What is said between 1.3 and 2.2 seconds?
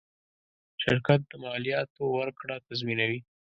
مالیاتو